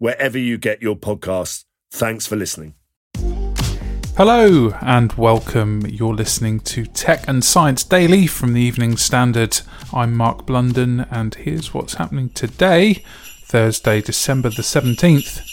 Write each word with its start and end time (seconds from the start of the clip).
wherever 0.00 0.38
you 0.38 0.58
get 0.58 0.82
your 0.82 0.96
podcasts. 0.96 1.64
Thanks 1.92 2.26
for 2.26 2.34
listening. 2.34 2.74
Hello 4.16 4.72
and 4.80 5.12
welcome. 5.12 5.82
You're 5.86 6.14
listening 6.14 6.60
to 6.60 6.84
Tech 6.84 7.28
and 7.28 7.44
Science 7.44 7.84
Daily 7.84 8.26
from 8.26 8.54
the 8.54 8.60
Evening 8.60 8.96
Standard. 8.96 9.60
I'm 9.92 10.16
Mark 10.16 10.46
Blunden, 10.46 11.00
and 11.10 11.34
here's 11.34 11.72
what's 11.72 11.94
happening 11.94 12.30
today, 12.30 13.04
Thursday, 13.44 14.00
December 14.00 14.48
the 14.50 14.62
17th. 14.62 15.46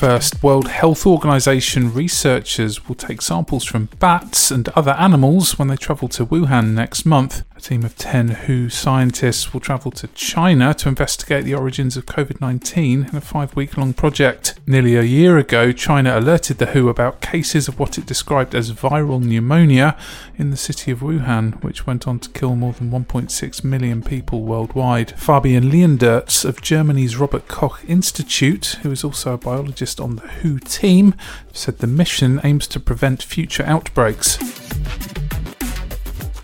First, 0.00 0.42
World 0.42 0.68
Health 0.68 1.06
Organization 1.06 1.92
researchers 1.92 2.88
will 2.88 2.94
take 2.94 3.20
samples 3.20 3.66
from 3.66 3.90
bats 3.98 4.50
and 4.50 4.70
other 4.70 4.92
animals 4.92 5.58
when 5.58 5.68
they 5.68 5.76
travel 5.76 6.08
to 6.08 6.24
Wuhan 6.24 6.72
next 6.72 7.04
month. 7.04 7.44
A 7.60 7.62
team 7.62 7.84
of 7.84 7.94
10 7.94 8.28
WHO 8.46 8.70
scientists 8.70 9.52
will 9.52 9.60
travel 9.60 9.90
to 9.90 10.06
China 10.08 10.72
to 10.72 10.88
investigate 10.88 11.44
the 11.44 11.54
origins 11.54 11.94
of 11.94 12.06
COVID 12.06 12.40
19 12.40 13.08
in 13.12 13.14
a 13.14 13.20
five 13.20 13.54
week 13.54 13.76
long 13.76 13.92
project. 13.92 14.58
Nearly 14.66 14.96
a 14.96 15.02
year 15.02 15.36
ago, 15.36 15.70
China 15.70 16.18
alerted 16.18 16.56
the 16.56 16.68
WHO 16.68 16.88
about 16.88 17.20
cases 17.20 17.68
of 17.68 17.78
what 17.78 17.98
it 17.98 18.06
described 18.06 18.54
as 18.54 18.72
viral 18.72 19.22
pneumonia 19.22 19.94
in 20.38 20.50
the 20.50 20.56
city 20.56 20.90
of 20.90 21.00
Wuhan, 21.00 21.62
which 21.62 21.86
went 21.86 22.08
on 22.08 22.18
to 22.20 22.30
kill 22.30 22.56
more 22.56 22.72
than 22.72 22.90
1.6 22.90 23.62
million 23.62 24.02
people 24.02 24.42
worldwide. 24.42 25.10
Fabian 25.18 25.70
Leendertz 25.70 26.46
of 26.46 26.62
Germany's 26.62 27.16
Robert 27.16 27.46
Koch 27.46 27.84
Institute, 27.86 28.78
who 28.82 28.90
is 28.90 29.04
also 29.04 29.34
a 29.34 29.38
biologist 29.38 30.00
on 30.00 30.16
the 30.16 30.26
WHO 30.26 30.60
team, 30.60 31.14
said 31.52 31.78
the 31.78 31.86
mission 31.86 32.40
aims 32.42 32.66
to 32.68 32.80
prevent 32.80 33.22
future 33.22 33.64
outbreaks. 33.64 34.59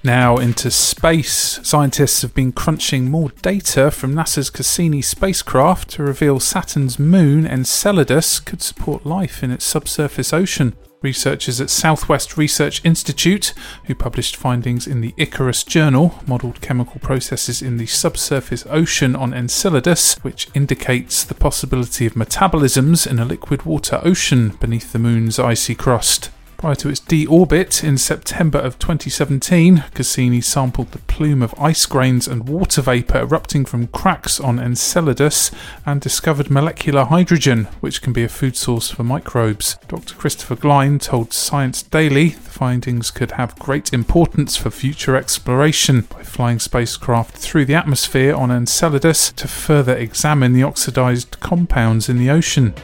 Now 0.07 0.37
into 0.37 0.71
space. 0.71 1.59
Scientists 1.65 2.23
have 2.23 2.33
been 2.33 2.53
crunching 2.53 3.11
more 3.11 3.31
data 3.43 3.91
from 3.91 4.15
NASA's 4.15 4.51
Cassini 4.51 5.03
spacecraft 5.03 5.91
to 5.91 6.05
reveal 6.05 6.39
Saturn's 6.39 6.97
moon 6.97 7.45
Enceladus 7.45 8.39
could 8.39 8.63
support 8.63 9.05
life 9.05 9.43
in 9.43 9.51
its 9.51 9.65
subsurface 9.65 10.33
ocean. 10.33 10.77
Researchers 11.03 11.61
at 11.61 11.71
Southwest 11.71 12.37
Research 12.37 12.85
Institute, 12.85 13.53
who 13.87 13.97
published 13.97 14.37
findings 14.37 14.87
in 14.87 15.01
the 15.01 15.13
Icarus 15.17 15.65
Journal, 15.65 16.15
modelled 16.25 16.61
chemical 16.61 17.01
processes 17.01 17.61
in 17.61 17.77
the 17.77 17.87
subsurface 17.87 18.65
ocean 18.71 19.17
on 19.17 19.35
Enceladus, 19.35 20.15
which 20.23 20.47
indicates 20.55 21.25
the 21.25 21.35
possibility 21.35 22.07
of 22.07 22.15
metabolisms 22.15 23.09
in 23.09 23.19
a 23.19 23.25
liquid 23.25 23.65
water 23.65 24.01
ocean 24.05 24.51
beneath 24.61 24.93
the 24.93 25.01
moon's 25.01 25.41
icy 25.41 25.75
crust. 25.75 26.31
Prior 26.67 26.75
to 26.75 26.89
its 26.89 26.99
deorbit 26.99 27.85
in 27.85 27.97
September 27.97 28.59
of 28.59 28.77
2017, 28.81 29.85
Cassini 29.95 30.41
sampled 30.41 30.91
the 30.91 30.99
plume 30.99 31.41
of 31.41 31.55
ice 31.61 31.87
grains 31.87 32.27
and 32.27 32.49
water 32.49 32.83
vapour 32.83 33.21
erupting 33.21 33.65
from 33.65 33.87
cracks 33.87 34.41
on 34.41 34.59
Enceladus 34.59 35.53
and 35.87 36.01
discovered 36.01 36.51
molecular 36.51 37.05
hydrogen, 37.05 37.67
which 37.79 38.03
can 38.03 38.13
be 38.13 38.25
a 38.25 38.29
food 38.29 38.57
source 38.57 38.91
for 38.91 39.05
microbes. 39.05 39.79
Dr. 39.87 40.17
Christopher 40.17 40.57
Glein 40.57 40.99
told 40.99 41.33
Science 41.33 41.85
Daily 41.85 42.31
the 42.31 42.51
findings 42.51 43.13
could 43.13 43.31
have 43.31 43.57
great 43.61 43.93
importance 43.93 44.57
for 44.57 44.73
future 44.73 45.15
exploration 45.15 46.01
by 46.01 46.25
flying 46.25 46.59
spacecraft 46.59 47.37
through 47.37 47.67
the 47.67 47.77
atmosphere 47.77 48.35
on 48.35 48.51
Enceladus 48.51 49.31
to 49.35 49.47
further 49.47 49.97
examine 49.97 50.53
the 50.53 50.65
oxidized 50.65 51.39
compounds 51.39 52.09
in 52.09 52.19
the 52.19 52.31
ocean. 52.31 52.75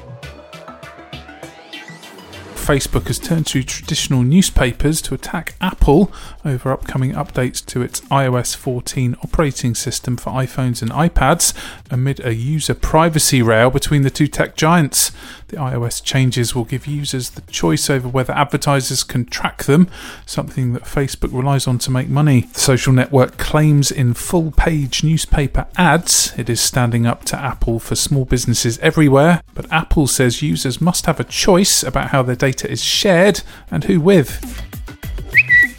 Facebook 2.63 3.09
has 3.09 3.19
turned 3.19 3.45
to 3.49 3.65
traditional 3.65 4.23
newspapers 4.23 5.03
to 5.03 5.15
attack 5.15 5.57
Apple 5.61 6.13
over 6.45 6.71
upcoming 6.71 7.13
updates 7.13 7.65
to 7.67 7.83
its 7.83 8.03
iOS 8.03 8.55
14 8.55 9.17
operating 9.25 9.75
system 9.75 10.17
for 10.17 10.31
iPhones 10.31 10.81
and 10.81 10.93
iPads 10.93 11.55
amid 11.91 12.25
a 12.25 12.35
user 12.35 12.75
privacy 12.75 13.43
row 13.43 13.69
between 13.69 14.03
the 14.03 14.11
two 14.11 14.29
tech 14.29 14.55
giants. 14.55 15.11
The 15.53 15.59
iOS 15.59 16.03
changes 16.03 16.55
will 16.55 16.65
give 16.65 16.87
users 16.87 17.29
the 17.29 17.43
choice 17.43 17.91
over 17.91 18.09
whether 18.09 18.33
advertisers 18.33 19.05
can 19.05 19.27
track 19.27 19.65
them, 19.65 19.87
something 20.25 20.73
that 20.73 20.85
Facebook 20.85 21.31
relies 21.31 21.67
on 21.67 21.77
to 21.81 21.91
make 21.91 22.09
money. 22.09 22.49
The 22.55 22.61
social 22.61 22.95
network 22.95 23.37
claims 23.37 23.91
in 23.91 24.15
full 24.15 24.51
page 24.53 25.05
newspaper 25.05 25.67
ads 25.77 26.33
it 26.39 26.49
is 26.49 26.59
standing 26.63 27.05
up 27.05 27.27
to 27.27 27.39
Apple 27.39 27.79
for 27.81 27.95
small 27.95 28.25
businesses 28.25 28.79
everywhere, 28.79 29.43
but 29.53 29.71
Apple 29.71 30.07
says 30.07 30.41
users 30.41 30.81
must 30.81 31.05
have 31.05 31.21
a 31.21 31.25
choice 31.25 31.83
about 31.83 32.09
how 32.09 32.23
their 32.23 32.35
data 32.35 32.71
is 32.71 32.83
shared 32.83 33.43
and 33.71 33.85
who 33.85 34.01
with. 34.01 34.72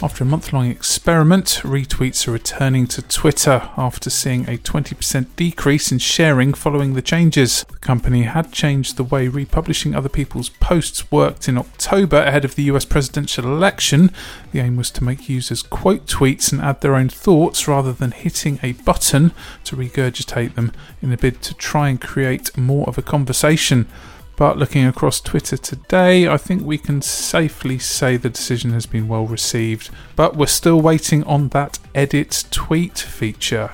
After 0.04 0.22
a 0.22 0.26
month 0.26 0.52
long 0.52 0.66
experiment, 0.66 1.62
retweets 1.62 2.28
are 2.28 2.32
returning 2.32 2.86
to 2.88 3.00
Twitter 3.00 3.70
after 3.78 4.10
seeing 4.10 4.42
a 4.42 4.58
20% 4.58 5.26
decrease 5.34 5.90
in 5.90 5.98
sharing 5.98 6.52
following 6.52 6.92
the 6.92 7.00
changes. 7.00 7.64
The 7.64 7.78
company 7.78 8.24
had 8.24 8.52
changed 8.52 8.98
the 8.98 9.02
way 9.02 9.28
republishing 9.28 9.94
other 9.94 10.10
people's 10.10 10.50
posts 10.50 11.10
worked 11.10 11.48
in 11.48 11.56
October 11.56 12.18
ahead 12.18 12.44
of 12.44 12.54
the 12.54 12.64
US 12.64 12.84
presidential 12.84 13.46
election. 13.46 14.10
The 14.52 14.60
aim 14.60 14.76
was 14.76 14.90
to 14.90 15.02
make 15.02 15.30
users 15.30 15.62
quote 15.62 16.04
tweets 16.04 16.52
and 16.52 16.60
add 16.60 16.82
their 16.82 16.96
own 16.96 17.08
thoughts 17.08 17.66
rather 17.66 17.94
than 17.94 18.10
hitting 18.10 18.60
a 18.62 18.72
button 18.72 19.32
to 19.64 19.74
regurgitate 19.74 20.54
them 20.54 20.72
in 21.00 21.14
a 21.14 21.16
bid 21.16 21.40
to 21.40 21.54
try 21.54 21.88
and 21.88 21.98
create 21.98 22.54
more 22.58 22.86
of 22.86 22.98
a 22.98 23.02
conversation. 23.02 23.88
But 24.36 24.58
looking 24.58 24.84
across 24.84 25.20
Twitter 25.20 25.56
today, 25.56 26.28
I 26.28 26.36
think 26.36 26.64
we 26.64 26.78
can 26.78 27.02
safely 27.02 27.78
say 27.78 28.16
the 28.16 28.30
decision 28.30 28.72
has 28.72 28.86
been 28.86 29.06
well 29.06 29.26
received. 29.26 29.90
But 30.16 30.36
we're 30.36 30.46
still 30.46 30.80
waiting 30.80 31.22
on 31.24 31.48
that 31.48 31.78
edit 31.94 32.44
tweet 32.50 32.98
feature. 32.98 33.70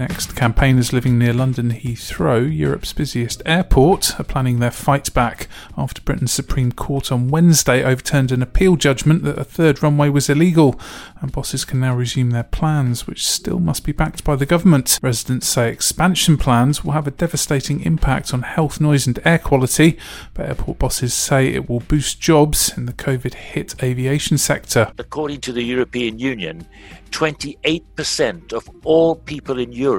Next, 0.00 0.34
campaigners 0.34 0.94
living 0.94 1.18
near 1.18 1.34
London 1.34 1.72
Heathrow, 1.72 2.40
Europe's 2.50 2.94
busiest 2.94 3.42
airport, 3.44 4.18
are 4.18 4.24
planning 4.24 4.58
their 4.58 4.70
fight 4.70 5.12
back 5.12 5.46
after 5.76 6.00
Britain's 6.00 6.32
Supreme 6.32 6.72
Court 6.72 7.12
on 7.12 7.28
Wednesday 7.28 7.84
overturned 7.84 8.32
an 8.32 8.40
appeal 8.40 8.76
judgment 8.76 9.24
that 9.24 9.38
a 9.38 9.44
third 9.44 9.82
runway 9.82 10.08
was 10.08 10.30
illegal, 10.30 10.80
and 11.20 11.30
bosses 11.30 11.66
can 11.66 11.80
now 11.80 11.94
resume 11.94 12.30
their 12.30 12.44
plans, 12.44 13.06
which 13.06 13.28
still 13.28 13.58
must 13.58 13.84
be 13.84 13.92
backed 13.92 14.24
by 14.24 14.36
the 14.36 14.46
government. 14.46 14.98
Residents 15.02 15.46
say 15.46 15.70
expansion 15.70 16.38
plans 16.38 16.82
will 16.82 16.92
have 16.92 17.06
a 17.06 17.10
devastating 17.10 17.82
impact 17.82 18.32
on 18.32 18.40
health, 18.40 18.80
noise, 18.80 19.06
and 19.06 19.18
air 19.26 19.36
quality, 19.36 19.98
but 20.32 20.46
airport 20.46 20.78
bosses 20.78 21.12
say 21.12 21.48
it 21.48 21.68
will 21.68 21.80
boost 21.80 22.18
jobs 22.18 22.74
in 22.74 22.86
the 22.86 22.94
COVID 22.94 23.34
hit 23.34 23.74
aviation 23.82 24.38
sector. 24.38 24.92
According 24.96 25.42
to 25.42 25.52
the 25.52 25.62
European 25.62 26.18
Union, 26.18 26.66
28% 27.10 28.54
of 28.54 28.70
all 28.84 29.16
people 29.16 29.58
in 29.58 29.72
Europe 29.72 29.89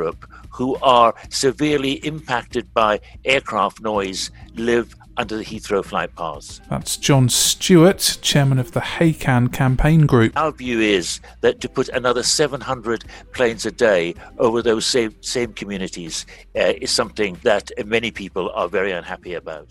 who 0.49 0.75
are 0.81 1.13
severely 1.29 1.93
impacted 2.05 2.73
by 2.73 2.99
aircraft 3.25 3.81
noise 3.81 4.31
live 4.55 4.95
under 5.17 5.37
the 5.37 5.43
Heathrow 5.43 5.83
flight 5.83 6.15
paths. 6.15 6.61
That's 6.69 6.97
John 6.97 7.29
Stewart, 7.29 8.17
chairman 8.21 8.59
of 8.59 8.71
the 8.71 8.79
HACAN 8.79 9.51
campaign 9.53 10.05
group. 10.05 10.33
Our 10.35 10.51
view 10.51 10.79
is 10.79 11.19
that 11.41 11.61
to 11.61 11.69
put 11.69 11.89
another 11.89 12.23
700 12.23 13.05
planes 13.33 13.65
a 13.65 13.71
day 13.71 14.15
over 14.39 14.61
those 14.61 14.85
same, 14.85 15.15
same 15.21 15.53
communities 15.53 16.25
uh, 16.55 16.73
is 16.81 16.91
something 16.91 17.37
that 17.43 17.71
many 17.85 18.11
people 18.11 18.49
are 18.51 18.67
very 18.67 18.91
unhappy 18.91 19.33
about. 19.33 19.67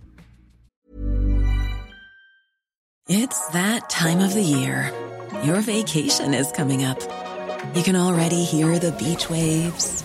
It's 3.08 3.49
that 3.49 3.90
time 3.90 4.20
of 4.20 4.34
the 4.34 4.43
year. 4.43 4.93
Your 5.43 5.61
vacation 5.62 6.32
is 6.32 6.52
coming 6.52 6.84
up. 6.84 7.00
You 7.75 7.82
can 7.82 7.96
already 7.96 8.44
hear 8.44 8.78
the 8.78 8.93
beach 8.93 9.28
waves, 9.28 10.05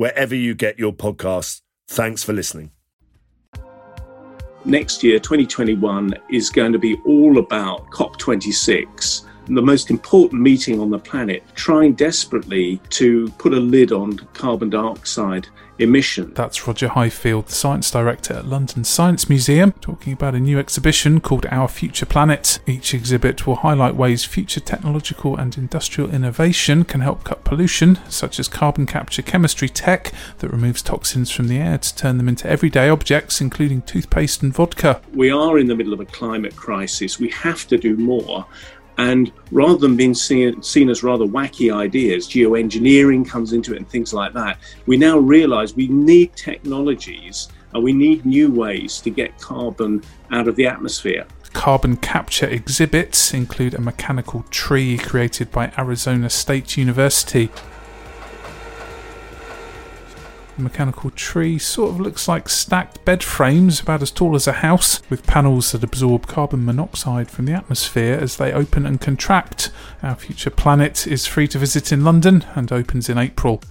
wherever 0.00 0.34
you 0.34 0.54
get 0.54 0.78
your 0.78 0.94
podcasts. 0.94 1.60
Thanks 1.86 2.22
for 2.22 2.32
listening. 2.32 2.70
Next 4.64 5.04
year, 5.04 5.18
2021, 5.18 6.14
is 6.30 6.48
going 6.48 6.72
to 6.72 6.78
be 6.78 6.96
all 7.04 7.36
about 7.36 7.86
COP26 7.90 9.26
the 9.46 9.60
most 9.60 9.90
important 9.90 10.40
meeting 10.40 10.80
on 10.80 10.90
the 10.90 10.98
planet, 10.98 11.42
trying 11.54 11.92
desperately 11.92 12.80
to 12.88 13.28
put 13.36 13.52
a 13.52 13.60
lid 13.60 13.90
on 13.92 14.16
carbon 14.32 14.70
dioxide 14.70 15.48
emission. 15.80 16.32
That's 16.34 16.66
Roger 16.66 16.88
Highfield, 16.88 17.46
the 17.46 17.54
Science 17.54 17.90
Director 17.90 18.34
at 18.34 18.46
London 18.46 18.84
Science 18.84 19.28
Museum, 19.28 19.72
talking 19.80 20.12
about 20.12 20.34
a 20.34 20.40
new 20.40 20.58
exhibition 20.58 21.20
called 21.20 21.46
Our 21.50 21.68
Future 21.68 22.06
Planet. 22.06 22.60
Each 22.66 22.94
exhibit 22.94 23.46
will 23.46 23.56
highlight 23.56 23.94
ways 23.94 24.24
future 24.24 24.60
technological 24.60 25.36
and 25.36 25.56
industrial 25.56 26.10
innovation 26.10 26.84
can 26.84 27.00
help 27.00 27.24
cut 27.24 27.44
pollution, 27.44 27.98
such 28.08 28.38
as 28.38 28.48
carbon 28.48 28.86
capture 28.86 29.22
chemistry 29.22 29.68
tech 29.68 30.12
that 30.38 30.50
removes 30.50 30.82
toxins 30.82 31.30
from 31.30 31.48
the 31.48 31.58
air 31.58 31.78
to 31.78 31.96
turn 31.96 32.18
them 32.18 32.28
into 32.28 32.48
everyday 32.48 32.88
objects, 32.88 33.40
including 33.40 33.82
toothpaste 33.82 34.42
and 34.42 34.54
vodka. 34.54 35.00
We 35.14 35.30
are 35.30 35.58
in 35.58 35.66
the 35.66 35.76
middle 35.76 35.92
of 35.92 36.00
a 36.00 36.06
climate 36.06 36.56
crisis. 36.56 37.18
We 37.18 37.28
have 37.30 37.66
to 37.68 37.78
do 37.78 37.96
more. 37.96 38.46
And 39.00 39.32
rather 39.50 39.78
than 39.78 39.96
being 39.96 40.12
seen, 40.12 40.62
seen, 40.62 40.90
as 40.90 41.02
rather 41.02 41.24
wacky 41.24 41.74
ideas, 41.74 42.28
geoengineering 42.28 43.26
comes 43.26 43.54
into 43.54 43.72
it 43.72 43.78
and 43.78 43.88
things 43.88 44.12
like 44.12 44.34
that, 44.34 44.58
we 44.84 44.98
now 44.98 45.16
realize 45.16 45.74
we 45.74 45.88
need 45.88 46.36
technologies 46.36 47.48
and 47.72 47.82
we 47.82 47.94
need 47.94 48.26
new 48.26 48.52
ways 48.52 49.00
to 49.00 49.08
get 49.08 49.38
carbon 49.40 50.04
out 50.30 50.48
of 50.48 50.56
the 50.56 50.66
atmosphere. 50.66 51.26
Carbon 51.54 51.96
capture 51.96 52.46
exhibits 52.46 53.32
include 53.32 53.72
a 53.72 53.80
mechanical 53.80 54.44
tree 54.50 54.98
created 54.98 55.50
by 55.50 55.72
Arizona 55.78 56.28
State 56.28 56.76
University 56.76 57.48
mechanical 60.60 61.10
tree 61.10 61.58
sort 61.58 61.90
of 61.90 62.00
looks 62.00 62.28
like 62.28 62.48
stacked 62.48 63.04
bed 63.04 63.22
frames 63.22 63.80
about 63.80 64.02
as 64.02 64.10
tall 64.10 64.34
as 64.34 64.46
a 64.46 64.52
house, 64.52 65.00
with 65.10 65.26
panels 65.26 65.72
that 65.72 65.82
absorb 65.82 66.26
carbon 66.26 66.64
monoxide 66.64 67.30
from 67.30 67.46
the 67.46 67.52
atmosphere 67.52 68.18
as 68.20 68.36
they 68.36 68.52
open 68.52 68.86
and 68.86 69.00
contract. 69.00 69.70
Our 70.02 70.14
future 70.14 70.50
planet 70.50 71.06
is 71.06 71.26
free 71.26 71.48
to 71.48 71.58
visit 71.58 71.92
in 71.92 72.04
London 72.04 72.44
and 72.54 72.70
opens 72.70 73.08
in 73.08 73.18
April. 73.18 73.62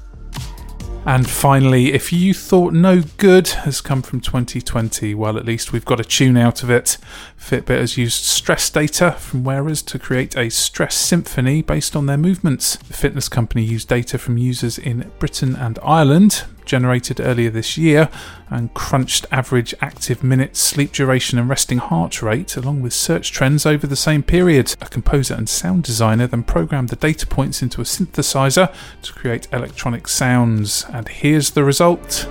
And 1.06 1.27
finally, 1.30 1.94
if 1.94 2.12
you 2.12 2.33
thought 2.33 2.74
no 2.74 3.01
good 3.18 3.47
has 3.47 3.80
come 3.80 4.01
from 4.01 4.19
2020, 4.19 5.15
well, 5.15 5.38
at 5.38 5.45
least 5.45 5.71
we've 5.71 5.85
got 5.85 6.00
a 6.00 6.03
tune 6.03 6.38
out 6.38 6.62
of 6.62 6.69
it. 6.69 6.97
Fitbit 7.39 7.80
has 7.80 7.97
used 7.97 8.25
stress 8.25 8.69
data 8.69 9.13
from 9.13 9.44
wearers 9.44 9.81
to 9.83 9.97
create 9.97 10.35
a 10.35 10.51
stress 10.51 10.95
symphony 10.95 11.62
based 11.62 11.95
on 11.95 12.06
their 12.06 12.18
movements. 12.18 12.75
The 12.75 12.94
fitness 12.94 13.30
company 13.30 13.63
used 13.63 13.88
data 13.88 14.18
from 14.18 14.38
users 14.38 14.77
in 14.77 15.09
Britain 15.19 15.56
and 15.56 15.80
Ireland, 15.81 16.44
generated 16.69 17.19
earlier 17.19 17.50
this 17.50 17.77
year 17.77 18.10
and 18.50 18.74
crunched 18.74 19.25
average 19.31 19.74
active 19.81 20.24
minutes, 20.24 20.60
sleep 20.60 20.92
duration, 20.92 21.39
and 21.39 21.50
resting 21.50 21.80
heart 21.80 22.21
rate, 22.21 22.56
along 22.56 22.81
with 22.81 22.94
search 22.94 23.31
trends 23.31 23.66
over 23.66 23.88
the 23.88 23.95
same 23.95 24.24
period. 24.24 24.75
A 24.80 24.88
composer 24.88 25.33
and 25.33 25.50
sound 25.50 25.83
designer 25.83 26.27
then 26.27 26.44
programmed 26.44 26.89
the 26.89 26.95
data 26.95 27.27
points 27.27 27.62
into 27.62 27.81
a 27.81 27.83
synthesizer 27.83 28.74
to 29.01 29.13
create 29.13 29.48
electronic 29.51 30.07
sounds. 30.07 30.86
And 30.94 31.07
here's 31.07 31.51
the 31.51 31.63
result. 31.63 32.27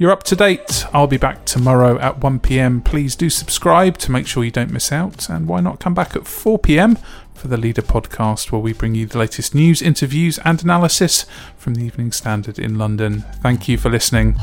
You're 0.00 0.12
up 0.12 0.22
to 0.22 0.34
date. 0.34 0.86
I'll 0.94 1.06
be 1.06 1.18
back 1.18 1.44
tomorrow 1.44 1.98
at 1.98 2.22
1 2.22 2.40
pm. 2.40 2.80
Please 2.80 3.14
do 3.14 3.28
subscribe 3.28 3.98
to 3.98 4.10
make 4.10 4.26
sure 4.26 4.42
you 4.42 4.50
don't 4.50 4.70
miss 4.70 4.90
out. 4.90 5.28
And 5.28 5.46
why 5.46 5.60
not 5.60 5.78
come 5.78 5.92
back 5.92 6.16
at 6.16 6.26
4 6.26 6.58
pm 6.58 6.96
for 7.34 7.48
the 7.48 7.58
Leader 7.58 7.82
podcast, 7.82 8.50
where 8.50 8.62
we 8.62 8.72
bring 8.72 8.94
you 8.94 9.04
the 9.04 9.18
latest 9.18 9.54
news, 9.54 9.82
interviews, 9.82 10.38
and 10.42 10.62
analysis 10.62 11.26
from 11.58 11.74
the 11.74 11.84
Evening 11.84 12.12
Standard 12.12 12.58
in 12.58 12.78
London. 12.78 13.26
Thank 13.42 13.68
you 13.68 13.76
for 13.76 13.90
listening. 13.90 14.36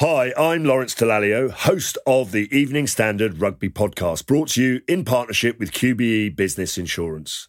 Hi, 0.00 0.34
I'm 0.36 0.66
Lawrence 0.66 0.94
Dallaglio, 0.94 1.50
host 1.50 1.96
of 2.06 2.32
the 2.32 2.54
Evening 2.54 2.86
Standard 2.86 3.40
Rugby 3.40 3.70
Podcast, 3.70 4.26
brought 4.26 4.48
to 4.50 4.62
you 4.62 4.82
in 4.86 5.06
partnership 5.06 5.58
with 5.58 5.72
QBE 5.72 6.36
Business 6.36 6.76
Insurance. 6.76 7.48